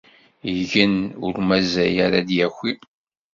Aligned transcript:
igen, 0.59 0.93
ur 1.25 1.35
mazal 1.47 1.95
ara 2.05 2.17
ad 2.21 2.25
d-yaki. 2.27 2.73